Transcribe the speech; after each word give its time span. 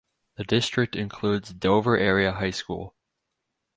The 0.37 0.43
District 0.43 0.95
includes 0.95 1.53
Dover 1.53 1.95
Area 1.95 2.31
High 2.31 2.49
School. 2.49 2.95